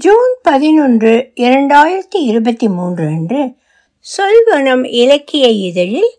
June 0.00 0.38
பதினொன்று 0.42 1.32
இரண்டாயிரத்தி 1.34 2.16
இருபத்தி 2.16 2.68
மூன்று 2.68 3.06
அன்று 3.06 3.56
சொல்வனம் 4.18 4.84
இலக்கிய 4.84 5.48
இதழில் 5.48 6.18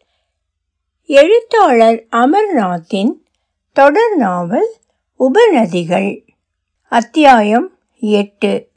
எழுத்தாளர் 1.06 2.08
அமர்நாத்தின் 2.12 3.12
தொடர் 3.74 4.16
நாவல் 4.16 4.70
உபநதிகள் 5.20 6.26
அத்தியாயம் 6.88 7.78
எட்டு. 8.00 8.70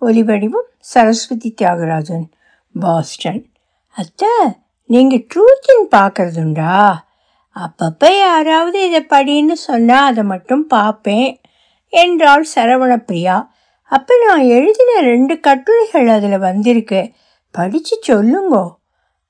ஒலிவடிவம் 0.00 0.68
சரஸ்வதி 0.78 1.54
தியாகராஜன் 1.62 2.24
பாஸ்டன். 2.74 3.50
அத்தை 3.90 4.28
நீங்கள் 4.86 5.26
ட்ரூத்தின் 5.34 5.84
பார்க்கறதுண்டா 5.90 6.92
அப்பப்போ 7.56 8.18
யாராவது 8.18 8.88
இதை 8.88 9.06
படின்னு 9.08 9.52
சொன்னால் 9.52 10.04
அதை 10.04 10.24
மட்டும் 10.24 10.66
பார்ப்பேன் 10.66 11.40
என்றாள் 11.88 12.46
சரவணப்பிரியா. 12.54 13.54
அப்போ 13.88 14.14
நான் 14.26 14.42
எழுதின 14.42 15.00
ரெண்டு 15.00 15.40
கட்டுரைகள் 15.40 16.08
அதில் 16.08 16.38
வந்திருக்கு. 16.38 17.10
படித்து 17.50 18.00
சொல்லுங்கோ. 18.06 18.74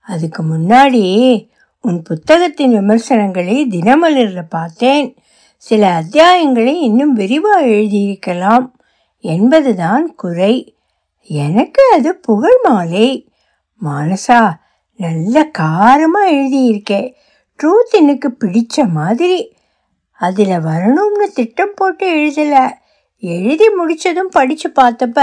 அதுக்கு 0.00 0.42
முன்னாடி 0.42 1.48
உன் 1.80 2.02
புத்தகத்தின் 2.02 2.70
விமர்சனங்களை 2.70 3.66
தினமலரில் 3.66 4.48
பார்த்தேன். 4.48 5.16
சில 5.56 6.02
அத்தியாயங்களை 6.02 6.74
இன்னும் 6.80 7.12
விரிவாக 7.12 7.66
எழுதியிருக்கலாம் 7.66 8.72
என்பதுதான் 9.18 10.14
குறை. 10.14 10.76
எனக்கு 11.22 11.90
அது 11.92 12.14
புகழ் 12.14 12.60
மாலை. 12.62 13.32
மானசா 13.84 14.52
நல்ல 14.96 15.50
காரமாக 15.58 16.30
எழுதியிருக்கே. 16.30 17.12
ட்ரூத் 17.62 17.90
எனக்கு 17.90 18.36
பிடிச்ச 18.40 18.88
மாதிரி. 18.88 19.56
அதில் 20.12 20.58
வரணும்னு 20.58 21.32
திட்டம் 21.34 21.72
போட்டு 21.74 22.10
எழுதலை. 22.10 22.72
எழுதி 23.34 23.68
முடித்ததும் 23.68 24.34
படித்து 24.36 24.68
பார்த்தப்ப 24.80 25.20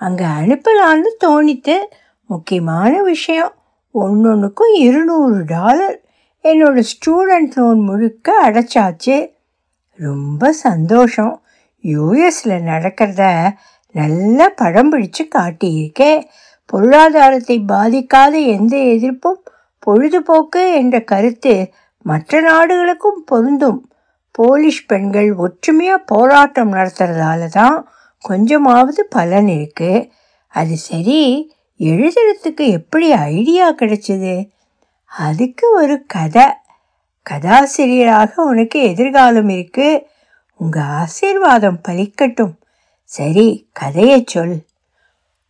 அங்கே 0.00 0.26
அனுப்பலான்னு 0.40 1.10
தோணித்து 1.24 1.76
முக்கியமான 2.30 2.92
விஷயம் 3.02 3.52
ஒன்றொன்றுக்கும் 3.94 4.72
இருநூறு 4.78 5.38
டாலர். 5.44 5.96
என்னோடய 6.44 6.84
ஸ்டூடெண்ட் 6.92 7.54
லோன் 7.54 7.80
முழுக்க 7.80 8.34
அடைச்சாச்சு. 8.46 9.16
ரொம்ப 9.98 10.52
சந்தோஷம். 10.66 11.34
யூஎஸில் 11.84 12.64
நடக்கிறத 12.70 13.24
நல்லா 13.94 14.46
படம் 14.56 14.90
பிடிச்சு 14.92 15.22
காட்டியிருக்கேன் 15.34 16.22
பொருளாதாரத்தை 16.70 17.56
பாதிக்காத 17.72 18.34
எந்த 18.56 18.74
எதிர்ப்பும் 18.94 19.42
பொழுதுபோக்கு 19.86 20.62
என்ற 20.74 20.96
கருத்து 21.12 21.54
மற்ற 22.06 22.40
நாடுகளுக்கும் 22.40 23.20
பொருந்தும். 23.24 23.80
போலிஷ் 24.38 24.86
பெண்கள் 24.86 25.34
ஒற்றுமையாக 25.34 26.02
போராட்டம் 26.06 26.72
நடத்துறதால 26.72 27.46
தான் 27.46 27.88
கொஞ்சமாவது 28.20 29.06
பலன் 29.06 29.48
இருக்கு. 29.48 30.10
அது 30.48 30.76
சரி 30.76 31.52
எழுதுறதுக்கு 31.78 32.70
எப்படி 32.70 33.12
ஐடியா 33.12 33.74
கிடைச்சது? 33.74 34.50
அதுக்கு 35.04 35.74
ஒரு 35.74 36.04
கதை. 36.06 36.44
கதாசிரியராக 37.22 38.42
உனக்கு 38.42 38.82
எதிர்காலம் 38.82 39.48
இருக்கு. 39.48 40.06
உங்க 40.54 40.82
ஆசீர்வாதம் 40.82 41.80
பலிக்கட்டும். 41.88 42.54
சரி 43.04 43.68
கதையை 43.72 44.24
சொல். 44.26 44.58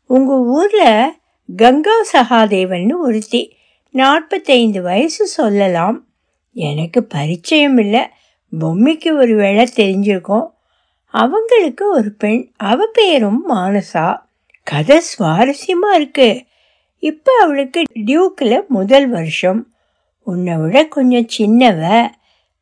உங்க 0.06 0.38
ஊர்ல 0.38 1.12
கங்கா 1.56 2.02
சகாதேவன் 2.12 2.98
ஒருத்தி 2.98 3.56
நாற்பத்தைந்து 3.90 4.82
வயசு 4.82 5.26
சொல்லலாம். 5.26 6.06
எனக்கு 6.52 7.04
பரிச்சயம் 7.04 7.78
இல்லை 7.78 8.00
பொம்மைக்கு 8.61 9.16
ஒரு 9.16 9.34
வேளை 9.36 9.69
தெரிஞ்சிருக்கும். 9.77 10.50
அவங்களுக்கு 11.05 11.91
ஒரு 11.91 12.12
பெண் 12.12 12.50
அவ 12.56 12.86
பேரும் 12.86 13.50
மானசா. 13.50 14.19
கதை 14.62 15.00
சுவாரஸ்யமாக 15.00 15.94
இருக்கு. 15.94 16.44
இப்போ 16.97 17.33
அவளுக்கு 17.42 17.83
டியூக்கில் 17.94 18.66
முதல் 18.66 19.08
வருஷம். 19.08 19.72
உன்னை 20.22 20.56
விட 20.56 20.86
கொஞ்சம் 20.86 21.26
சின்னவ. 21.38 22.09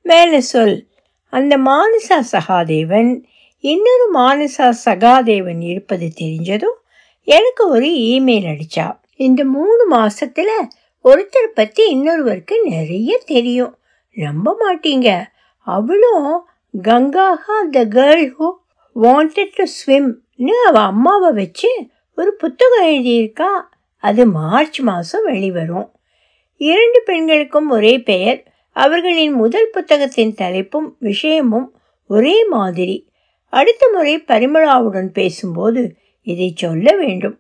மேலே 0.03 0.41
சொல். 0.41 0.87
அந்த 1.31 1.59
மானசா 1.59 2.21
சகாதேவன் 2.33 3.23
இன்னொரு 3.59 4.11
மானசா 4.15 4.73
சகாதேவன் 4.85 5.63
இருப்பது 5.63 6.13
தெரிஞ்சதும் 6.21 6.77
எனக்கு 7.21 7.69
ஒரு 7.69 7.87
இமெயில் 7.87 8.47
அடிச்சா. 8.47 8.99
இந்த 9.17 9.45
மூணு 9.45 9.87
மாசத்துல 9.91 10.49
ஒருத்தர் 11.05 11.47
பத்தி 11.55 11.97
இன்னொருவருக்கு 11.97 12.63
நிறைய 12.65 13.23
தெரியும். 13.27 13.79
நம்ப 14.15 14.57
மாட்டீங்க. 14.61 15.33
அவளும் 15.65 16.45
கங்காஹா 16.83 17.69
the 17.71 17.85
girl 17.85 18.33
who 18.39 18.53
wanted 19.01 19.53
to 19.55 19.65
ஸ்விம்னு 19.65 20.51
அவள் 20.67 20.83
அம்மாவை 20.83 21.33
வச்சு 21.33 21.87
ஒரு 22.17 22.35
புத்தகம் 22.35 22.87
எழுதியிருக்கா. 22.87 23.53
அது 23.99 24.27
மார்ச் 24.27 24.81
மாதம் 24.81 25.25
வெளிவரும். 25.25 25.91
இரண்டு 26.57 27.03
பெண்களுக்கும் 27.05 27.71
ஒரே 27.71 27.99
பெயர். 27.99 28.43
அவர்களின் 28.73 29.33
முதல் 29.33 29.71
புத்தகத்தின் 29.73 30.35
தலைப்பும் 30.35 30.97
விஷயமும் 30.99 31.75
ஒரே 32.07 32.45
மாதிரி. 32.45 33.09
அடுத்த 33.49 33.91
முறை 33.93 34.19
பரிமளாவுடன் 34.19 35.07
பேசும்போது 35.07 35.97
இதை 36.23 36.53
சொல்ல 36.57 36.97
வேண்டும். 36.97 37.39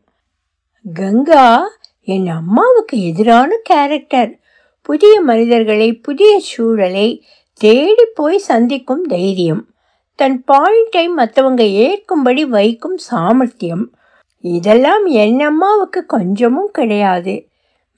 கங்கா 0.95 1.69
என் 2.01 2.29
அம்மாவுக்கு 2.29 3.07
எதிரான 3.07 3.59
கேரக்டர். 3.63 4.39
புதிய 4.83 5.21
மனிதர்களை 5.21 5.93
புதிய 5.93 6.41
சூழலை 6.41 7.25
தேடி 7.55 8.05
போய் 8.15 8.39
சந்திக்கும் 8.39 9.03
தைரியம். 9.03 9.67
தன் 10.15 10.45
பாயிண்டை 10.53 11.09
மற்றவங்க 11.17 11.61
ஏற்கும்படி 11.61 12.43
வைக்கும் 12.43 12.97
சாமர்த்தியம். 12.97 13.95
இதெல்லாம் 14.41 15.07
என் 15.07 15.41
அம்மாவுக்கு 15.41 16.07
கொஞ்சமும் 16.07 16.71
கிடையாது. 16.73 17.49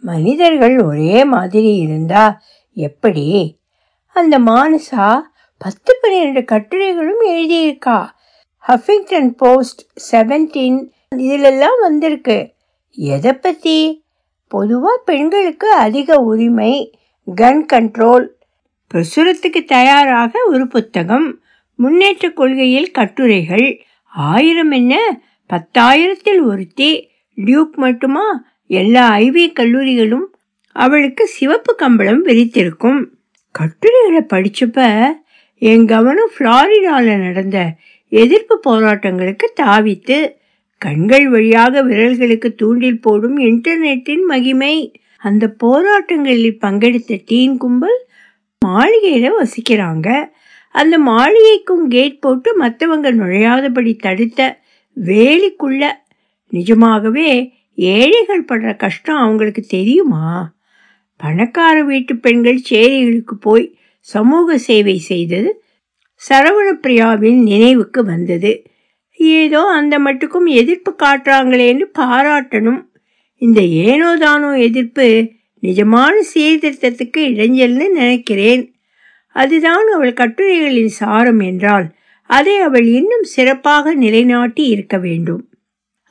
மனிதர்கள் 0.00 0.78
ஒரே 0.78 1.24
மாதிரி 1.24 1.76
இருந்தா 1.76 2.40
எப்படி? 2.74 3.58
அந்த 4.12 4.38
மானசா 4.38 5.20
பத்து 5.58 5.98
பன்னிரெண்டு 6.00 6.44
கட்டுரைகளும் 6.44 7.22
எழுதியிருக்கா. 7.28 8.06
ஹஃபிங்டன் 8.68 9.28
போஸ்ட் 9.28 10.14
செவன்டீன் 10.14 10.90
இதிலெல்லாம் 11.16 11.80
வந்திருக்கு. 11.80 12.52
எதை 12.90 13.32
பற்றி 13.32 14.04
பொதுவாக 14.48 15.02
பெண்களுக்கு 15.04 15.72
அதிக 15.72 16.16
உரிமை 16.16 16.98
கன் 17.40 17.66
கண்ட்ரோல் 17.72 18.28
பிரசுரத்துக்கு 18.96 19.64
தயாராக 19.64 20.38
ஒரு 20.46 20.66
புத்தகம். 20.66 21.40
முன்னேற்ற 21.74 22.30
கொள்கையில் 22.30 22.90
கட்டுரைகள். 22.90 23.84
ஆயிரம் 24.04 24.70
என்ன? 24.70 25.20
பத்தாயிரத்தில் 25.48 26.42
ஒருத்தி. 26.42 27.08
டியூக் 27.34 27.76
மட்டுமா? 27.76 28.44
எல்லா 28.66 29.16
ஐவி 29.16 29.52
கல்லூரிகளும் 29.52 30.24
அவளுக்கு 30.72 31.26
சிவப்பு 31.26 31.74
கம்பளம் 31.74 32.26
விரித்திருக்கும். 32.26 33.04
கட்டுரைகளை 33.50 34.20
படிச்சப்ப 34.20 35.04
என் 35.58 35.86
கவனம் 35.86 36.30
ஃப்ளாரிடாவில் 36.38 37.18
நடந்த 37.18 37.74
எதிர்ப்பு 38.08 38.60
போராட்டங்களுக்கு 38.66 39.46
தாவித்து 39.62 40.32
கண்கள் 40.78 41.28
வழியாக 41.28 41.84
விரல்களுக்கு 41.84 42.54
தூண்டில் 42.54 43.00
போடும் 43.00 43.38
இன்டர்நெட்டின் 43.38 44.24
மகிமை. 44.26 45.00
அந்த 45.18 45.54
போராட்டங்களில் 45.64 46.58
பங்கெடுத்த 46.58 47.20
டீன் 47.26 47.56
கும்பல் 47.56 48.05
மாளிகையில 48.64 49.30
வசிக்கிறாங்க. 49.40 50.28
அந்த 50.70 50.98
மாளிகைக்கும் 50.98 51.84
கேட் 51.88 52.20
போட்டு 52.20 52.62
மற்றவங்க 52.62 53.10
நுழையாதபடி 53.12 53.96
தடுத்த 53.96 54.40
வேலிக்குள்ள 54.96 55.84
நிஜமாகவே 56.52 57.28
ஏழைகள் 57.74 58.44
படுற 58.44 58.76
கஷ்டம் 58.76 59.16
அவங்களுக்கு 59.16 59.62
தெரியுமா? 59.68 60.54
பணக்கார 61.16 61.82
வீட்டு 61.82 62.16
பெண்கள் 62.16 62.60
சேரிகளுக்கு 62.70 63.34
போய் 63.40 63.78
சமூக 64.00 64.58
சேவை 64.58 64.98
செய்தது 64.98 65.62
சரவணப்பிரியாவின் 66.28 67.40
நினைவுக்கு 67.42 68.04
வந்தது. 68.04 68.52
ஏதோ 69.14 69.60
அந்த 69.60 69.98
மட்டுக்கும் 69.98 70.48
எதிர்ப்பு 70.50 70.96
காட்டுறாங்களேன்னு 71.02 71.86
பாராட்டணும். 71.98 72.80
இந்த 73.42 73.60
ஏனோதானோ 73.60 74.58
எதிர்ப்பு 74.58 75.06
நிஜமான 75.66 76.14
சீர்திருத்தத்துக்கு 76.34 77.16
இடைஞ்சல்னு 77.16 77.88
நினைக்கிறேன். 77.90 78.74
அதுதான் 79.36 79.86
அவள் 79.94 80.12
கட்டுரைகளின் 80.12 80.94
சாரம் 81.00 81.40
என்றால் 81.40 81.86
அதை 82.30 82.56
அவள் 82.56 82.86
இன்னும் 82.86 83.22
சிறப்பாக 83.22 83.94
நிலைநாட்டி 83.94 84.64
இருக்க 84.66 84.98
வேண்டும். 84.98 85.42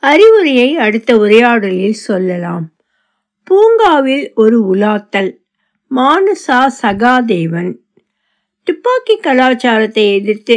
அறிவுரையை 0.02 0.76
அடுத்த 0.76 1.18
உரையாடலில் 1.18 2.02
சொல்லலாம். 2.08 2.70
பூங்காவில் 3.42 4.32
ஒரு 4.34 4.74
உலாத்தல் 4.74 5.32
மானுசா 5.90 6.60
சகாதேவன். 6.82 7.72
துப்பாக்கி 8.62 9.16
கலாச்சாரத்தை 9.16 10.14
எதிர்த்து 10.14 10.56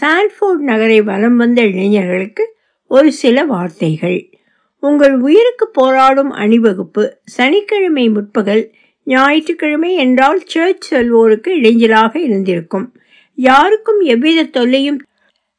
சான்ஃபோர்ட் 0.00 0.64
நகரை 0.70 1.02
வலம் 1.02 1.36
வந்த 1.36 1.60
இளைஞர்களுக்கு 1.62 2.56
ஒரு 2.86 3.12
சில 3.12 3.44
வார்த்தைகள். 3.44 4.37
உங்கள் 4.82 5.14
உயிருக்கு 5.20 5.68
போராடும் 5.68 6.30
அணிவகுப்பு 6.32 7.04
சனிக்கிழமை 7.24 8.08
முற்பகல் 8.08 8.64
ஞாயிற்றுக்கிழமை 9.06 9.94
என்றால் 9.94 10.40
சர்ச் 10.46 10.94
செல்வோருக்கு 10.94 11.50
இடைஞ்சலாக 11.60 12.16
இருந்திருக்கும். 12.16 12.86
யாருக்கும் 13.38 14.00
எவ்வித 14.00 14.44
தொல்லையும் 14.44 15.00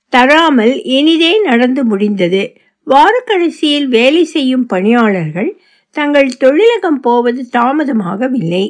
தராமல் 0.09 0.83
இனிதே 0.83 1.41
நடந்து 1.41 1.83
முடிந்தது. 1.85 2.53
வாரக்கடைசியில் 2.87 3.87
வேலை 3.87 4.23
செய்யும் 4.25 4.65
பணியாளர்கள் 4.65 5.61
தங்கள் 5.95 6.29
தொழிலகம் 6.39 6.99
போவது 7.01 7.41
தாமதமாகவில்லை. 7.57 8.63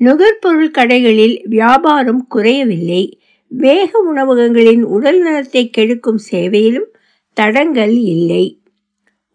நுகர்பொருள் 0.00 0.74
கடைகளில் 0.78 1.36
வியாபாரம் 1.44 2.26
குறையவில்லை. 2.26 3.02
வேக 3.50 3.98
உணவகங்களின் 3.98 4.82
உடல் 4.82 5.20
நலத்தை 5.22 5.70
கெடுக்கும் 5.70 6.18
சேவையிலும் 6.30 6.88
தடங்கள் 7.36 7.94
இல்லை. 8.14 8.44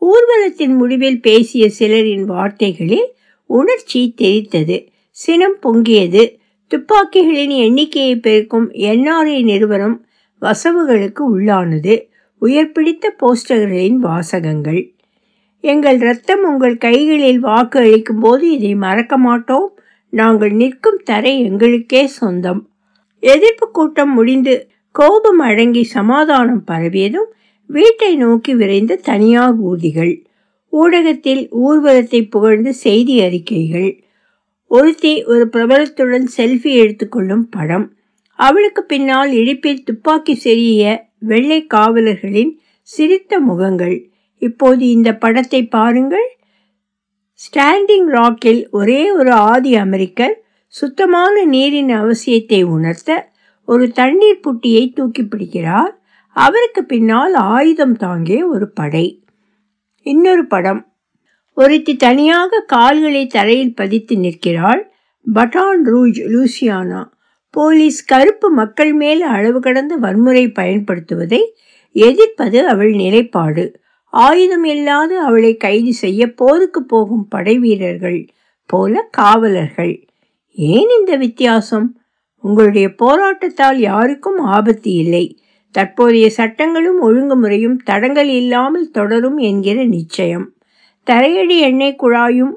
ஊர்வலத்தின் 0.01 0.75
முடிவில் 0.75 1.19
பேசிய 1.21 1.63
சிலரின் 1.79 2.23
வார்த்தைகளில் 2.23 3.07
உணர்ச்சி 3.49 4.01
தெரித்தது 4.21 4.77
சினம் 5.17 5.57
பொங்கியது. 5.63 6.23
துப்பாக்கிகளின் 6.71 7.53
எண்ணிக்கையை 7.65 8.15
பெருக்கும் 8.15 8.67
என்ஆர்ஐ 8.71 9.37
நிறுவனம் 9.43 9.97
வசவுகளுக்கு 10.41 11.23
உள்ளானது. 11.35 11.95
உயர் 12.41 12.71
பிடித்த 12.71 13.15
போஸ்டர்களின் 13.19 13.97
வாசகங்கள். 13.99 14.81
எங்கள் 15.63 15.99
ரத்தம் 15.99 16.43
உங்கள் 16.43 16.77
கைகளில் 16.77 17.39
வாக்கு 17.39 17.79
அளிக்கும் 17.79 18.19
போது 18.19 18.45
இதை 18.51 18.75
மறக்க 18.75 19.17
மாட்டோம். 19.17 19.67
நாங்கள் 20.13 20.51
நிற்கும் 20.51 21.01
தரை 21.03 21.33
எங்களுக்கே 21.43 22.03
சொந்தம். 22.07 22.61
எதிர்ப்பு 23.23 23.71
கூட்டம் 23.71 24.13
முடிந்து 24.13 24.55
கோபம் 24.95 25.39
அடங்கி 25.39 25.83
சமாதானம் 25.83 26.63
பரவியதும் 26.67 27.29
வீட்டை 27.71 28.11
நோக்கி 28.15 28.53
விரைந்த 28.55 28.95
தனியார் 28.95 29.57
ஊர்திகள் 29.63 30.13
ஊடகத்தில் 30.73 31.43
ஊர்வலத்தை 31.65 32.19
புகழ்ந்து 32.29 32.71
செய்தி 32.73 33.15
அறிக்கைகள். 33.21 33.91
ஒருத்தி 34.71 35.13
ஒரு 35.23 35.45
பிரபலத்துடன் 35.53 36.27
செல்ஃபி 36.37 36.71
எடுத்துக்கொள்ளும் 36.83 37.45
படம். 37.49 37.87
அவளுக்கு 38.39 38.81
பின்னால் 38.83 39.31
இடுப்பில் 39.31 39.83
துப்பாக்கி 39.83 40.33
செறிய 40.43 40.83
வெள்ளை 41.19 41.59
காவலர்களின் 41.73 42.53
சிரித்த 42.81 43.39
முகங்கள். 43.39 43.97
இப்போது 44.41 44.83
இந்த 44.89 45.09
படத்தை 45.15 45.61
பாருங்கள். 45.67 46.27
ஸ்டாண்டிங் 47.41 48.09
ராக்கில் 48.11 48.61
ஒரே 48.71 49.01
ஒரு 49.11 49.31
ஆதி 49.31 49.73
அமெரிக்கர் 49.75 50.35
சுத்தமான 50.73 51.43
நீரின் 51.45 51.91
அவசியத்தை 52.01 52.61
உணர்த்த 52.75 53.31
ஒரு 53.67 53.85
தண்ணீர் 53.91 54.43
புட்டியை 54.45 54.83
தூக்கி 54.93 55.23
பிடிக்கிறார். 55.23 55.93
அவருக்கு 56.33 56.85
பின்னால் 56.85 57.33
ஆயுதம் 57.33 57.95
தாங்கிய 57.95 58.47
ஒரு 58.47 58.71
படை. 58.71 59.23
இன்னொரு 60.01 60.47
படம். 60.47 60.85
ஒருத்தி 61.53 61.95
தனியாக 61.95 62.63
கால்களை 62.67 63.27
தரையில் 63.27 63.75
பதித்து 63.75 64.17
நிற்கிறாள். 64.17 64.91
பட்டான் 65.33 65.79
ரூஜ் 65.85 66.19
லூசியானா. 66.25 67.05
போலீஸ் 67.49 68.05
கருப்பு 68.05 68.49
மக்கள் 68.49 68.93
மேல் 68.93 69.21
அளவு 69.21 69.59
கடந்த 69.59 69.95
வன்முறை 69.95 70.47
பயன்படுத்துவதை 70.47 71.39
எதிர்ப்பது 71.91 72.67
அவள் 72.67 72.91
நிலைப்பாடு. 72.91 73.79
ஆயுதம் 74.05 74.63
இல்லாது 74.63 75.19
அவளை 75.19 75.57
கைது 75.57 75.93
செய்ய 75.93 76.33
போருக்கு 76.33 76.85
போகும் 76.85 77.27
படை 77.27 77.59
வீரர்கள் 77.59 78.27
போல 78.65 79.07
காவலர்கள். 79.11 80.07
ஏன் 80.49 80.87
இந்த 80.99 81.15
வித்தியாசம்? 81.15 82.01
உங்களுடைய 82.41 82.87
போராட்டத்தால் 82.87 83.75
யாருக்கும் 83.75 84.37
ஆபத்து 84.37 84.91
இல்லை. 84.91 85.39
தற்போதைய 85.71 86.29
சட்டங்களும் 86.29 86.99
ஒழுங்குமுறையும் 87.01 87.77
தடங்கள் 87.83 88.27
இல்லாமல் 88.27 88.89
தொடரும் 88.91 89.37
என்கிற 89.37 89.83
நிச்சயம். 89.85 90.47
தரையடி 91.07 91.57
எண்ணெய் 91.59 91.99
குழாயும் 92.03 92.53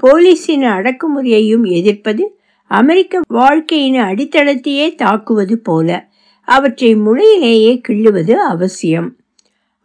போலீஸின் 0.00 0.66
அடக்குமுறையையும் 0.76 1.64
எதிர்ப்பது 1.70 2.24
அமெரிக்க 2.70 3.20
வாழ்க்கையின் 3.28 4.00
அடித்தளத்தையே 4.00 4.94
தாக்குவது 4.94 5.56
போல 5.58 5.88
அவற்றை 6.48 6.90
முளையிலேயே 6.96 7.72
கிள்ளுவது 7.88 8.34
அவசியம். 8.46 9.08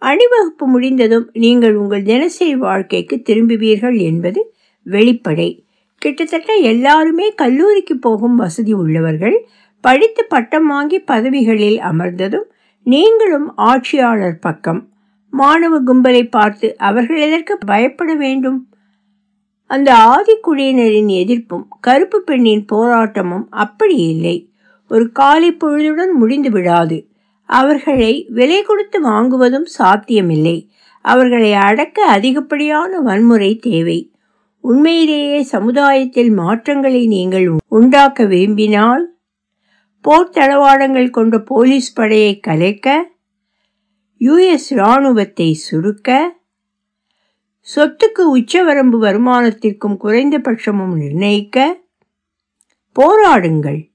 அணிவகுப்பு 0.01 0.65
முடிந்ததும் 0.67 1.29
நீங்கள் 1.33 1.75
உங்கள் 1.75 2.03
தினசரி 2.03 2.55
வாழ்க்கைக்கு 2.55 3.15
திரும்புவீர்கள் 3.29 3.97
என்பது 4.01 4.41
வெளிப்படை. 4.85 5.49
கிட்டத்தட்ட 6.01 6.51
எல்லாருமே 6.53 7.27
கல்லூரிக்கு 7.31 7.95
போகும் 7.97 8.35
வசதி 8.35 8.73
உள்ளவர்கள் 8.73 9.37
படித்து 9.81 10.25
பட்டம் 10.25 10.67
வாங்கி 10.67 10.99
பதவிகளில் 10.99 11.79
அமர்ந்ததும் 11.79 12.47
நீங்களும் 12.83 13.55
ஆட்சியாளர் 13.55 14.39
பக்கம். 14.39 14.89
மாணவ 15.29 15.81
கும்பலை 15.81 16.29
பார்த்து 16.29 16.77
அவர்கள் 16.77 17.17
எதற்கு 17.17 17.57
பயப்பட 17.57 18.15
வேண்டும்? 18.15 18.69
அந்த 19.65 19.89
ஆதிக்குடியினரின் 19.93 21.11
எதிர்ப்பும் 21.23 21.65
கருப்பு 21.79 22.21
பெண்ணின் 22.21 22.65
போராட்டமும் 22.71 23.45
அப்படி 23.49 23.95
இல்லை. 23.95 24.49
ஒரு 24.87 25.11
காலை 25.11 25.51
பொழுதுடன் 25.51 26.13
முடிந்து 26.13 26.49
விடாது. 26.49 27.07
அவர்களை 27.45 28.25
விலை 28.29 28.61
கொடுத்து 28.61 28.97
வாங்குவதும் 29.09 29.67
சாத்தியமில்லை. 29.77 30.57
அவர்களை 31.05 31.53
அடக்க 31.53 32.05
அதிகப்படியான 32.05 32.99
வன்முறை 32.99 33.55
தேவை. 33.55 33.99
உண்மையிலேயே 34.63 35.41
சமுதாயத்தில் 35.41 36.31
மாற்றங்களை 36.31 37.07
நீங்கள் 37.07 37.47
உண்டாக்க 37.67 38.25
விரும்பினால் 38.25 39.05
போர் 40.01 40.29
தளவாடங்கள் 40.29 41.09
கொண்ட 41.09 41.39
போலீஸ் 41.39 41.93
படையை 41.93 42.39
கலைக்க 42.39 43.11
யுஎஸ் 44.19 44.69
இராணுவத்தை 44.69 45.53
சுருக்க 45.53 46.39
சொத்துக்கு 47.75 48.37
உச்சவரம்பு 48.37 48.97
வருமானத்திற்கும் 49.01 49.97
குறைந்தபட்சமும் 50.03 50.95
நிர்ணயிக்க 50.95 51.83
போராடுங்கள். 52.93 53.89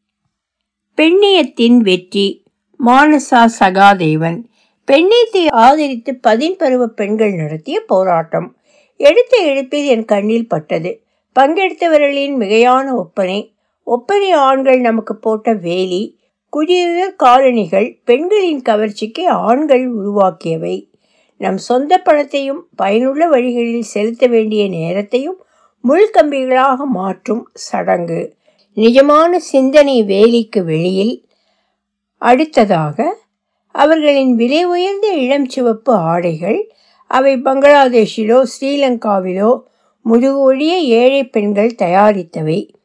பெண்ணியத்தின் 0.96 1.76
வெற்றி 1.76 2.44
மானசா 2.84 3.48
சகாதேவன். 3.60 4.44
பெண்ணியத்தை 4.88 5.48
ஆதரித்து 5.48 6.20
பதின்பருவ 6.28 6.86
பெண்கள் 6.86 7.34
நடத்திய 7.34 7.80
போராட்டம். 7.80 8.56
எடுத்த 8.96 9.36
எடுப்பில் 9.44 9.84
என் 9.84 10.04
கண்ணில் 10.04 10.48
பட்டது. 10.48 11.04
பங்கெடுத்தவர்களின் 11.36 12.36
மிகையான 12.36 12.94
ஒப்பனை 12.94 13.55
ஒப்பனை 13.88 14.30
ஆண்கள் 14.32 14.80
நமக்கு 14.80 15.16
போட்ட 15.16 15.52
வேலி 15.52 16.18
குடியுயர் 16.56 17.14
காலனிகள் 17.22 17.98
பெண்களின் 18.04 18.62
கவர்ச்சிக்கு 18.68 19.26
ஆண்கள் 19.26 19.88
உருவாக்கியவை. 19.88 20.90
நம் 21.38 21.58
சொந்த 21.58 21.98
பணத்தையும் 21.98 22.68
பயனுள்ள 22.76 23.28
வழிகளில் 23.28 23.82
செலுத்த 23.82 24.26
வேண்டிய 24.26 24.68
நேரத்தையும் 24.68 25.44
முள்கம்பிகளாக 25.88 26.76
மாற்றும் 26.76 27.50
சடங்கு. 27.52 28.34
நிஜமான 28.76 29.36
சிந்தனை 29.36 30.04
வேலிக்கு 30.04 30.64
வெளியில். 30.64 31.24
அடுத்ததாக 32.18 33.16
அவர்களின் 33.70 34.36
விலை 34.36 34.64
உயர்ந்த 34.64 35.12
இளம் 35.12 35.48
சிவப்பு 35.48 35.94
ஆடைகள் 35.94 36.72
அவை 37.06 37.36
பங்களாதேஷிலோ 37.36 38.42
ஸ்ரீலங்காவிலோ 38.52 39.62
முதுகு 40.02 40.40
ஒழிய 40.40 40.76
ஏழை 40.76 41.24
பெண்கள் 41.24 41.76
தயாரித்தவை. 41.78 42.75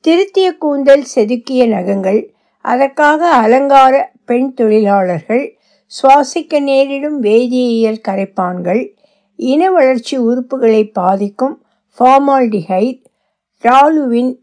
திருத்திய 0.00 0.52
கூந்தல் 0.52 1.04
செதுக்கிய 1.14 1.68
நகங்கள் 1.68 2.34
அதற்காக 2.60 3.34
அலங்கார 3.34 4.12
பெண் 4.24 4.54
தொழிலாளர்கள் 4.54 5.58
சுவாசிக்க 6.02 6.60
நேரிடும் 6.60 7.22
வேதியியல் 7.22 8.00
கரைப்பான்கள் 8.08 8.94
இன 9.36 9.70
வளர்ச்சி 9.70 10.18
உறுப்புகளை 10.18 10.92
பாதிக்கும் 10.92 11.62
ஃபார்மால்டிஹைட் 11.98 13.04
ராலுவின் 13.64 14.38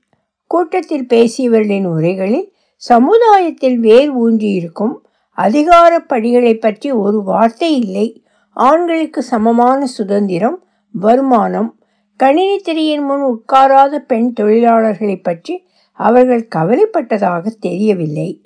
கூட்டத்தில் 0.47 1.05
பேசியவர்களின் 1.05 1.87
உரைகளில் 1.87 2.51
சமுதாயத்தில் 2.75 3.77
வேர் 3.77 4.17
ஊன்றியிருக்கும் 4.17 4.95
அதிகார 5.31 5.99
படிகளை 5.99 6.55
பற்றி 6.55 6.91
ஒரு 6.91 7.23
வார்த்தை 7.23 7.79
இல்லை. 7.79 8.23
ஆண்களுக்கு 8.51 9.23
சமமான 9.23 9.85
சுதந்திரம் 9.85 10.63
வருமானம் 10.91 11.76
கணினி 12.17 12.57
திரையின் 12.57 13.03
முன் 13.03 13.21
உட்காராத 13.21 13.99
பெண் 13.99 14.33
தொழிலாளர்களை 14.39 15.19
பற்றி 15.21 15.63
அவர்கள் 15.91 16.47
கவலைப்பட்டதாக 16.55 17.47
தெரியவில்லை. 17.59 18.41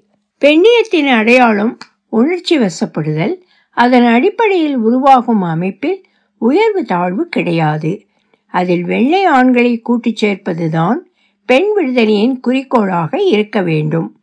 பெண்ணியத்தின் 0.46 1.08
அடையாளம் 1.08 1.78
உணர்ச்சி 2.10 2.60
வசப்படுதல். 2.60 3.36
அதன் 3.70 4.06
அடிப்படையில் 4.06 4.76
உருவாகும் 4.76 5.42
அமைப்பில் 5.42 6.04
உயர்வு 6.38 6.86
தாழ்வு 6.86 7.28
கிடையாது. 7.28 8.06
அதில் 8.48 8.84
வெள்ளை 8.84 9.26
ஆண்களை 9.26 9.80
கூட்டிச் 9.80 10.26
சேர்ப்பதுதான் 10.26 10.98
பெண் 11.46 11.70
விடுதலையின் 11.76 12.40
குறிக்கோளாக 12.40 13.22
இருக்க 13.22 13.62
வேண்டும். 13.62 14.20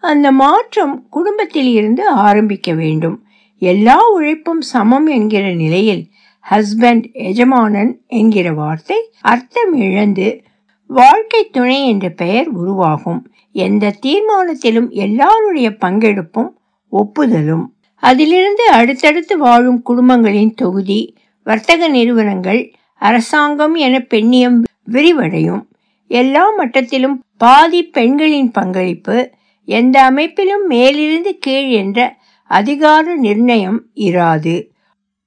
அந்த 0.00 0.32
மாற்றம் 0.32 1.06
குடும்பத்தில் 1.10 1.72
இருந்து 1.72 2.08
ஆரம்பிக்க 2.08 2.72
வேண்டும். 2.72 3.24
எல்லா 3.58 4.10
உழைப்பும் 4.12 4.60
சமம் 4.60 5.06
என்கிற 5.06 5.52
நிலையில் 5.54 6.06
ஹஸ்பண்ட் 6.50 7.12
எஜமானன் 7.12 8.00
என்கிற 8.06 8.52
வார்த்தை 8.52 9.10
அர்த்தம் 9.20 9.72
இழந்து 9.72 10.42
வாழ்க்கை 10.86 11.48
துணை 11.48 11.88
என்ற 11.88 12.08
பெயர் 12.08 12.48
உருவாகும். 12.48 13.32
எந்த 13.52 13.94
தீர்மானத்திலும் 14.06 14.90
எல்லாருடைய 14.90 15.70
பங்கெடுப்பும் 15.70 16.50
ஒப்புதலும். 16.92 17.64
அதிலிருந்து 17.96 18.68
அடுத்தடுத்து 18.68 19.38
வாழும் 19.38 19.82
குடும்பங்களின் 19.82 20.54
தொகுதி 20.54 21.16
வர்த்தக 21.42 21.88
நிறுவனங்கள் 21.88 22.72
அரசாங்கம் 22.94 23.74
என 23.74 23.98
பெண்ணியம் 23.98 24.62
விரிவடையும். 24.92 25.62
எல்லா 26.06 26.58
மட்டத்திலும் 26.58 27.18
பாதி 27.36 27.82
பெண்களின் 27.82 28.50
பங்களிப்பு 28.50 29.30
எந்த 29.64 30.02
அமைப்பிலும் 30.02 30.66
மேலிருந்து 30.66 31.38
கீழ் 31.38 31.68
என்ற 31.68 32.16
அதிகார 32.46 33.16
நிர்ணயம் 33.16 33.80
இராது. 33.94 34.72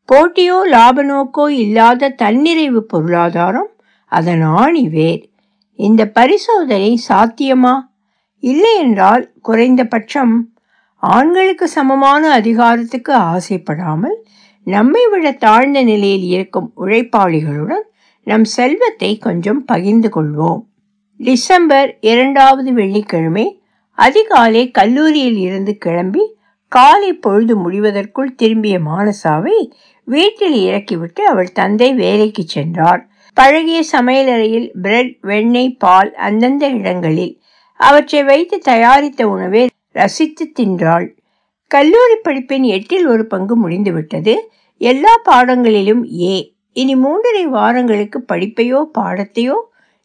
போட்டியோ 0.10 0.58
லாப 0.66 1.04
நோக்கோ 1.04 1.46
இல்லாத 1.54 2.16
தன்னிறைவு 2.22 2.80
பொருளாதாரம் 2.92 3.72
அதன் 4.12 4.42
ஆணி 4.42 4.84
வேர். 4.88 5.24
இந்த 5.80 6.02
பரிசோதனை 6.08 6.92
சாத்தியமா? 7.10 7.76
இல்லை 8.44 8.74
என்றால் 8.78 9.24
குறைந்தபட்சம் 9.42 10.36
ஆண்களுக்கு 11.04 11.68
சமமான 11.68 12.32
அதிகாரத்துக்கு 12.32 13.14
ஆசைப்படாமல் 13.14 14.18
நம்மை 14.68 15.04
விட 15.08 15.32
தாழ்ந்த 15.32 15.82
நிலையில் 15.84 16.26
இருக்கும் 16.28 16.70
உழைப்பாளிகளுடன் 16.78 17.86
நம் 18.28 18.48
செல்வத்தை 18.58 19.12
கொஞ்சம் 19.18 19.62
பகிர்ந்து 19.66 20.10
கொள்வோம். 20.16 20.62
டிசம்பர் 21.20 21.98
இரண்டாவது 22.02 22.72
வெள்ளிக்கிழமை 22.74 23.46
அதிகாலை 23.98 24.64
கல்லூரியில் 24.72 25.40
இருந்து 25.40 25.78
கிளம்பி 25.78 26.24
காலை 26.72 27.12
பொழுது 27.14 27.54
முடிவதற்குள் 27.56 28.36
திரும்பிய 28.36 28.80
மானசாவை 28.80 29.58
வீட்டில் 30.08 30.54
இறக்கிவிட்டு 30.54 31.28
அவள் 31.28 31.52
தந்தை 31.52 31.94
வேலைக்கு 31.94 32.44
சென்றார் 32.48 33.10
பழகிய 33.34 33.84
சமையலறையில் 33.92 34.70
பிரெட் 34.82 35.18
வெண்ணெய் 35.22 35.78
பால் 35.78 36.14
அந்தந்த 36.16 36.68
இடங்களில் 36.68 37.42
அவற்றை 37.74 38.24
வைத்து 38.24 38.60
தயாரித்த 38.60 39.28
உணவை 39.28 39.68
ரசித்து 39.92 40.52
தின்றாள். 40.60 41.08
கல்லூரி 41.68 42.14
படிப்பின் 42.28 42.64
எட்டில் 42.64 43.08
ஒரு 43.08 43.26
பங்கு 43.26 43.56
முடிந்துவிட்டது. 43.58 44.50
எல்லா 44.78 45.14
பாடங்களிலும் 45.24 46.04
ஏ. 46.22 46.54
இனி 46.74 46.96
மூன்றரை 46.96 47.44
வாரங்களுக்கு 47.44 48.26
படிப்பையோ 48.34 48.84
பாடத்தையோ 49.00 49.56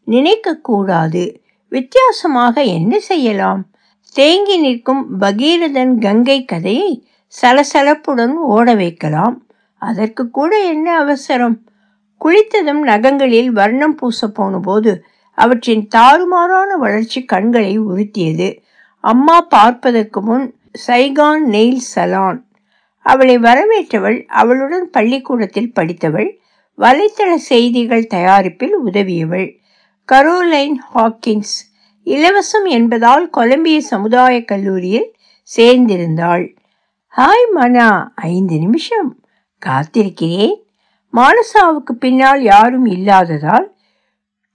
நினைக்க 0.03 0.55
கூடாது 0.55 1.41
வித்தியாசமாக 1.69 2.61
என்ன 2.61 2.99
செய்யலாம்? 2.99 3.71
தேங்கி 4.15 4.57
நிற்கும் 4.57 5.21
பகீரதன் 5.21 5.97
கங்கை 5.99 6.45
கதையை 6.45 7.07
சலசலப்புடன் 7.41 8.33
ஓட 8.33 8.75
வைக்கலாம். 8.75 9.42
அதற்கு 9.83 10.29
கூட 10.29 10.51
என்ன 10.65 10.97
அவசரம்? 10.97 11.57
குளித்ததும் 12.21 12.81
நகங்களில் 12.81 13.51
வர்ணம் 13.51 13.95
பூச 13.95 14.27
போன 14.27 14.59
போது 14.59 14.91
அவற்றின் 15.37 15.87
தாறுமாறான 15.95 16.77
வளர்ச்சி 16.77 17.25
கண்களை 17.25 17.73
உறுத்தியது. 17.79 18.49
அம்மா 18.99 19.37
பார்ப்பதற்கு 19.41 20.21
முன் 20.21 20.45
சைகான் 20.87 21.43
நெயில் 21.45 21.83
சலான். 21.95 22.39
அவளை 23.05 23.35
வரவேற்றவள் 23.37 24.19
அவளுடன் 24.25 24.89
பள்ளிக்கூடத்தில் 24.89 25.73
படித்தவள் 25.73 26.29
வலைத்தள 26.77 27.31
செய்திகள் 27.35 28.05
தயாரிப்பில் 28.05 28.75
உதவியவள். 28.85 29.47
கரோலைன் 30.11 30.77
ஹாக்கின்ஸ் 30.93 31.57
இலவசம் 32.05 32.67
என்பதால் 32.67 33.29
கொலம்பிய 33.29 33.81
சமுதாய 33.81 34.35
கல்லூரியில் 34.43 35.09
சேர்ந்திருந்தாள். 35.57 36.45
ஹாய் 37.17 37.49
மனா 37.51 37.89
ஐந்து 38.15 38.55
நிமிஷம். 38.57 39.22
காத்திருக்கிறேன். 39.65 40.53
மானசாவுக்கு 41.13 41.91
பின்னால் 41.99 42.43
யாரும் 42.43 42.85
இல்லாததால் 42.85 43.75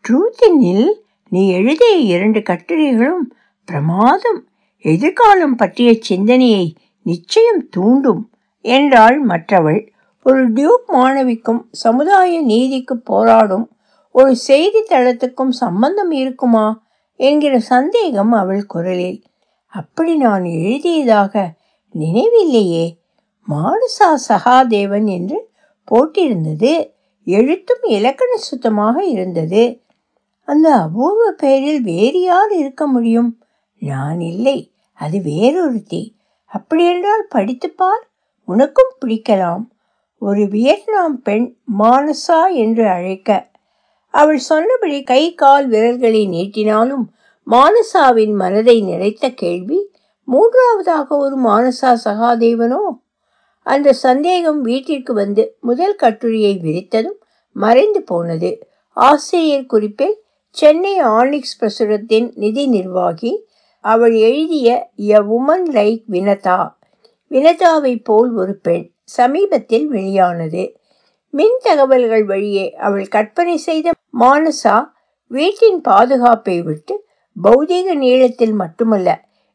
ட்ரூத்தினில் 0.04 0.90
நீ 1.28 1.50
எழுதிய 1.50 1.94
இரண்டு 1.94 2.42
கட்டுரைகளும் 2.42 3.32
பிரமாதம். 3.64 4.48
எதிர்காலம் 4.78 5.56
பற்றிய 5.56 5.94
சிந்தனையை 6.00 6.76
நிச்சயம் 7.02 7.68
தூண்டும் 7.68 8.30
என்றாள் 8.60 9.18
மற்றவள். 9.18 9.92
ஒரு 10.22 10.52
டியூக் 10.52 10.90
மாணவிக்கும் 10.92 11.62
சமுதாய 11.70 12.40
நீதிக்கு 12.40 12.98
போராடும் 12.98 13.70
ஒரு 14.12 14.36
செய்தித்தளத்துக்கும் 14.48 15.48
சம்பந்தம் 15.48 16.10
இருக்குமா 16.10 16.82
என்கிற 17.16 17.58
சந்தேகம் 17.58 18.32
அவள் 18.32 18.66
குரலில். 18.66 19.22
அப்படி 19.66 20.16
நான் 20.16 20.44
எழுதியதாக 20.44 21.54
நினைவில்லையே. 21.98 22.96
மானுசா 23.50 24.14
சகாதேவன் 24.28 25.06
என்று 25.06 25.50
போட்டிருந்தது. 25.84 26.92
எழுத்தும் 27.24 27.82
இலக்கண 27.82 28.36
சுத்தமாக 28.36 29.04
இருந்தது. 29.04 29.80
அந்த 30.44 30.74
அபூர்வ 30.74 31.30
பெயரில் 31.30 31.82
வேறு 31.82 32.22
யார் 32.22 32.52
இருக்க 32.52 32.86
முடியும்? 32.86 33.38
நான் 33.78 34.20
இல்லை. 34.20 34.72
அது 34.94 35.18
வேறொருத்தி. 35.18 36.14
அப்படியென்றால் 36.44 37.28
படித்துப்பார் 37.34 38.04
உனக்கும் 38.44 38.92
பிடிக்கலாம். 39.04 39.68
ஒரு 40.18 40.48
வியட்நாம் 40.48 41.22
பெண் 41.22 41.56
மானசா 41.78 42.52
என்று 42.52 42.88
அழைக்க. 42.88 43.48
அவள் 44.10 44.38
சொன்னபடி 44.38 45.02
கை 45.02 45.34
கால் 45.34 45.68
விரல்களை 45.68 46.28
நீட்டினாலும் 46.28 47.04
மானசாவின் 47.46 48.34
மனதை 48.34 48.82
நிறைத்த 48.82 49.34
கேள்வி 49.34 49.90
மூன்றாவதாக 50.24 51.16
ஒரு 51.16 51.40
மானசா 51.40 51.96
சகாதேவனோ? 52.04 52.80
அந்த 53.68 53.92
சந்தேகம் 53.98 54.60
வீட்டிற்கு 54.60 55.12
வந்து 55.12 55.42
முதல் 55.60 55.96
கட்டுரையை 55.96 56.54
விரித்ததும் 56.62 57.18
மறைந்து 57.56 58.00
போனது. 58.02 58.50
ஆசிரியர் 58.96 59.66
குறிப்பில் 59.66 60.16
சென்னை 60.56 60.94
ஆனிக்ஸ் 61.18 61.58
பிரசுரத்தின் 61.60 62.28
நிதி 62.34 62.64
நிர்வாகி 62.66 63.32
அவள் 63.84 64.14
எழுதிய 64.20 64.68
எ 65.08 65.20
உமன் 65.36 65.66
லைக் 65.72 66.04
வினதா 66.10 66.60
வினதாவை 67.30 67.94
போல் 68.02 68.30
ஒரு 68.32 68.54
பெண் 68.58 68.86
சமீபத்தில் 69.08 69.86
வெளியானது. 69.86 70.62
மின் 71.34 71.58
தகவல்கள் 71.62 72.24
வழியே 72.24 72.66
அவள் 72.78 73.08
கற்பனை 73.08 73.56
செய்த 73.58 73.88
மானசா 74.18 74.76
வீட்டின் 75.30 75.80
பாதுகாப்பை 75.80 76.56
விட்டு 76.62 76.94
பௌதீக 77.36 77.94
நீளத்தில் 77.94 78.54
மட்டுமல்ல 78.54 79.08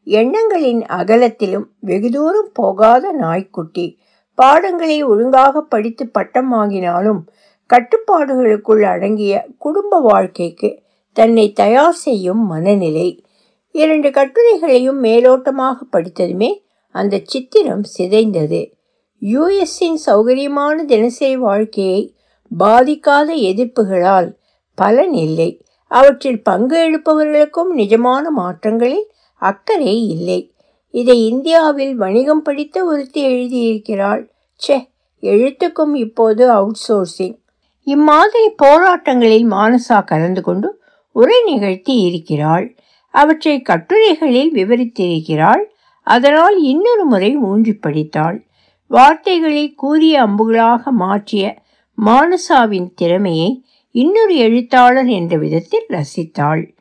எண்ணங்களின் 0.06 0.82
அகலத்திலும் 0.90 1.66
வெகு 1.80 2.10
தூரம் 2.10 2.50
போகாத 2.52 3.12
நாய்க்குட்டி 3.12 3.86
பாடங்களை 4.34 5.02
ஒழுங்காக 5.02 5.60
படித்து 5.60 6.08
பட்டம் 6.08 6.52
வாங்கினாலும் 6.52 7.20
கட்டுப்பாடுகளுக்குள் 7.70 8.82
அடங்கிய 8.82 9.46
குடும்ப 9.58 10.00
வாழ்க்கைக்கு 10.00 10.82
தன்னை 11.12 11.52
தயார் 11.52 11.92
செய்யும் 11.92 12.46
மனநிலை. 12.46 13.24
இரண்டு 13.70 14.08
கட்டுரைகளையும் 14.08 15.00
மேலோட்டமாக 15.02 15.74
படித்ததுமே 15.92 16.50
அந்த 16.88 17.20
சித்திரம் 17.24 17.84
சிதைந்தது. 17.98 18.72
யுஎஸ்ஸின் 19.22 19.98
சௌகரியமான 20.06 20.84
தினசரி 20.84 21.36
வாழ்க்கையை 21.36 22.14
பாதிக்காத 22.58 23.28
எதிர்ப்புகளால் 23.50 24.36
பலன் 24.74 25.12
இல்லை. 25.12 25.64
அவற்றில் 25.86 26.42
பங்கு 26.42 26.78
எடுப்பவர்களுக்கும் 26.78 27.70
நிஜமான 27.74 28.30
மாற்றங்களில் 28.36 29.06
அக்கறை 29.36 30.08
இல்லை. 30.08 30.53
இதை 30.94 31.26
இந்தியாவில் 31.26 31.96
வணிகம் 31.96 32.42
படித்த 32.42 32.84
ஒருத்தி 32.84 33.26
எழுதியிருக்கிறாள். 33.26 34.28
ச்சே 34.60 34.90
எழுத்துக்கும் 35.20 35.94
இப்போது 35.94 36.50
அவுட் 36.50 36.78
சோர்சிங் 36.88 37.38
இம்மாதிரி 37.84 38.54
போராட்டங்களில் 38.62 39.46
மானசா 39.50 40.04
கலந்து 40.04 40.42
கொண்டு 40.42 40.82
உரை 41.12 41.42
நிகழ்த்தி 41.44 42.00
இருக்கிறாள். 42.00 42.76
அவற்றை 43.10 43.62
கட்டுரைகளில் 43.62 44.52
விவரித்திருக்கிறாள். 44.52 45.64
அதனால் 46.02 46.62
இன்னொரு 46.62 47.04
முறை 47.04 47.36
ஊன்றி 47.36 47.72
படித்தாள். 47.72 48.46
வார்த்தைகளை 48.88 49.72
கூறிய 49.74 50.22
அம்புகளாக 50.22 50.90
மாற்றிய 50.90 51.62
மானசாவின் 52.06 52.90
திறமையை 52.94 53.64
இன்னொரு 53.90 54.36
எழுத்தாளர் 54.36 55.06
என்ற 55.06 55.36
விதத்தில் 55.36 55.86
ரசித்தாள். 55.88 56.73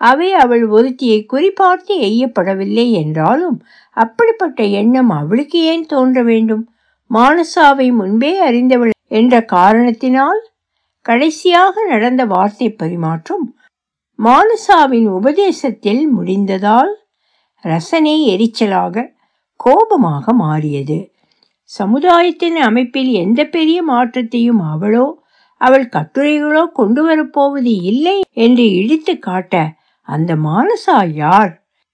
அவை 0.00 0.28
அவள் 0.34 0.64
ஒருத்தியை 0.68 1.18
குறிப்பார்த்து 1.32 1.94
எய்யப்படவில்லை 2.08 2.86
என்றாலும் 3.02 3.58
அப்படிப்பட்ட 3.96 4.60
எண்ணம் 4.80 5.10
அவளுக்கு 5.10 5.58
ஏன் 5.72 5.86
தோன்ற 5.86 6.22
வேண்டும்? 6.22 6.64
மானசாவை 7.10 7.88
முன்பே 7.92 8.32
அறிந்தவள் 8.40 8.94
என்ற 9.10 9.34
காரணத்தினால் 9.52 10.40
கடைசியாக 11.06 11.84
நடந்த 11.88 12.22
வார்த்தை 12.24 12.68
பரிமாற்றம் 12.72 13.46
மானசாவின் 14.18 15.08
உபதேசத்தில் 15.10 16.02
முடிந்ததால் 16.16 16.92
ரசனை 17.64 18.16
எரிச்சலாக 18.32 19.04
கோபமாக 19.60 20.32
மாறியது. 20.34 20.98
சமுதாயத்தின் 21.70 22.58
அமைப்பில் 22.60 23.10
எந்த 23.14 23.40
பெரிய 23.46 23.78
மாற்றத்தையும் 23.82 24.62
அவளோ 24.72 25.06
அவள் 25.60 25.86
கட்டுரைகளோ 25.88 26.62
கொண்டு 26.72 27.02
வரப்போவது 27.02 27.72
இல்லை 27.90 28.16
என்று 28.36 28.64
இடித்து 28.78 29.14
காட்ட 29.18 29.54
அந்த 30.10 30.30
மானசா 30.46 30.98
யார் 31.14 31.52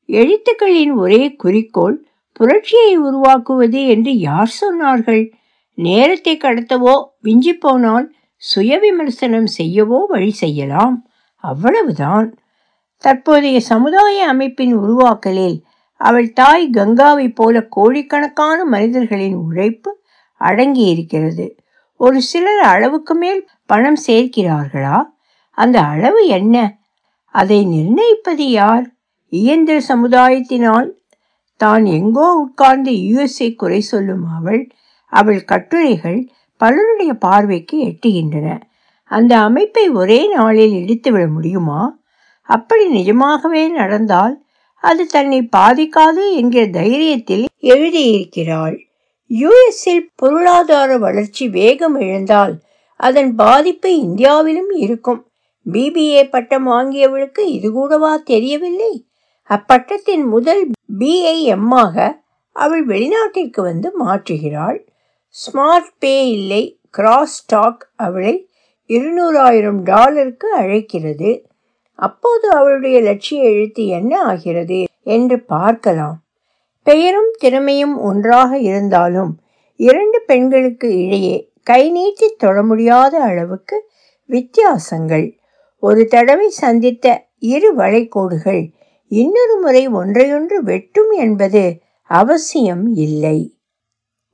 எழுத்துக்களின் 0.08 0.92
ஒரே 0.94 1.22
குறிக்கோள் 1.34 1.96
புரட்சியை 2.32 2.92
உருவாக்குவது 2.98 3.80
என்று 3.86 4.12
யார் 4.18 4.52
சொன்னார்கள்? 4.60 5.22
நேரத்தை 5.78 6.34
கடத்தவோ 6.36 6.94
விஞ்சி 7.20 7.54
போனால் 7.54 8.06
சுய 8.42 8.78
விமர்சனம் 8.78 9.48
செய்யவோ 9.58 9.98
வழி 10.08 10.32
செய்யலாம். 10.42 10.96
அவ்வளவுதான். 11.44 12.28
தற்போதைய 13.04 13.58
சமுதாய 13.70 14.26
அமைப்பின் 14.28 14.74
உருவாக்கலில் 14.78 15.58
அவள் 16.00 16.28
தாய் 16.32 16.66
கங்காவைப் 16.70 17.34
போல 17.34 17.62
கோடிக்கணக்கான 17.68 18.58
மனிதர்களின் 18.64 19.36
உழைப்பு 19.46 19.90
அடங்கி 20.40 20.84
இருக்கிறது 20.88 21.46
ஒரு 22.00 22.18
சிலர் 22.22 22.62
அளவுக்கு 22.64 23.14
மேல் 23.14 23.40
பணம் 23.66 24.00
சேர்க்கிறார்களா? 24.06 24.98
அந்த 25.58 25.76
அளவு 25.92 26.20
என்ன? 26.38 26.56
அதை 27.28 27.64
நிர்ணயிப்பது 27.64 28.50
யார்? 28.50 28.94
இயந்திர 29.28 29.80
சமுதாயத்தினால் 29.88 30.94
தான் 31.56 31.84
எங்கோ 31.84 32.32
உட்கார்ந்து 32.34 32.90
யுஎஸ்ஏ 32.90 33.54
குறை 33.54 33.80
சொல்லும் 33.80 34.24
அவள் 34.34 34.68
அவள் 35.06 35.44
கட்டுரைகள் 35.44 36.28
பலருடைய 36.56 37.14
பார்வைக்கு 37.14 37.84
எட்டுகின்றன. 37.84 38.60
அந்த 39.04 39.38
அமைப்பை 39.38 39.88
ஒரே 39.88 40.28
நாளில் 40.34 40.72
இடித்துவிட 40.72 41.32
முடியுமா? 41.32 41.98
அப்படி 42.42 42.88
நிஜமாகவே 42.88 43.68
நடந்தால் 43.68 44.44
அது 44.74 45.06
தன்னை 45.06 45.48
பாதிக்காது 45.56 46.34
என்கிற 46.34 46.64
தைரியத்தில் 46.66 47.44
எழுதியிருக்கிறாள். 47.60 48.78
யுஎஸ்ஸில் 49.30 50.06
பொருளாதார 50.14 50.98
வளர்ச்சி 50.98 51.48
வேகம் 51.48 52.00
இழந்தால் 52.00 52.54
அதன் 52.96 53.34
பாதிப்பு 53.34 53.98
இந்தியாவிலும் 53.98 54.70
இருக்கும். 54.70 55.25
பிபிஏ 55.72 56.22
பட்டம் 56.28 56.66
வாங்கியவளுக்கு 56.68 57.38
இது 57.38 57.72
கூடவா 57.72 58.16
தெரியவில்லை? 58.16 59.06
அப்பட்டத்தின் 59.50 60.24
முதல் 60.24 60.62
பிஐஎம்மாக 60.98 62.16
அவள் 62.56 62.84
வெளிநாட்டிற்கு 62.86 63.60
வந்து 63.60 63.88
மாற்றுகிறாள். 64.04 64.78
ஸ்மார்ட் 65.34 65.90
பே 65.98 66.28
இல்லை 66.30 66.62
கிராஸ் 66.90 67.46
டாக் 67.46 67.90
அவளை 67.96 68.48
இருநூறாயிரம் 68.90 69.80
டாலருக்கு 69.82 70.54
அழைக்கிறது. 70.54 71.30
அப்போது 71.98 72.50
அவளுடைய 72.50 73.00
லட்சிய 73.00 73.42
எழுத்து 73.50 73.86
என்ன 73.86 74.22
ஆகிறது 74.22 74.84
என்று 75.02 75.36
பார்க்கலாம். 75.40 76.16
பெயரும் 76.82 77.30
திறமையும் 77.38 77.96
ஒன்றாக 78.00 78.58
இருந்தாலும் 78.58 79.32
இரண்டு 79.76 80.18
பெண்களுக்கு 80.26 80.88
இடையே 81.04 81.36
கை 81.62 81.90
நீட்டி 81.90 82.28
தொட 82.38 82.62
முடியாத 82.62 83.14
அளவுக்கு 83.20 83.90
வித்தியாசங்கள். 84.28 85.26
ஒரு 85.76 86.06
தடவை 86.06 86.48
சந்தித்த 86.48 87.28
இரு 87.38 87.76
வளைகோடுகள் 87.76 88.72
இன்னொரு 89.08 89.58
முறை 89.60 89.88
ஒன்றையொன்று 89.88 90.62
வெட்டும் 90.62 91.10
என்பது 91.10 91.80
அவசியம் 92.02 92.86
இல்லை. 92.94 93.58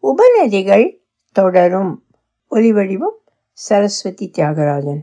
உபநதிகள் 0.03 0.97
தொடரும். 1.33 2.05
ஒலிவடிவம் 2.51 3.19
சரஸ்வதி 3.53 4.31
தியாகராஜன் 4.39 5.03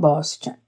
பாஸ்டன். 0.00 0.63